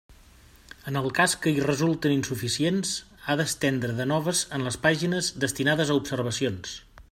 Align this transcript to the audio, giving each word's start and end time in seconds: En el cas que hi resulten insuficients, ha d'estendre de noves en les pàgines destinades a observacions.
En 0.91 0.95
el 1.01 1.09
cas 1.19 1.35
que 1.43 1.51
hi 1.57 1.61
resulten 1.65 2.13
insuficients, 2.15 2.95
ha 3.33 3.37
d'estendre 3.43 3.97
de 4.01 4.09
noves 4.15 4.43
en 4.59 4.67
les 4.69 4.79
pàgines 4.87 5.33
destinades 5.47 5.93
a 5.93 5.99
observacions. 6.03 6.77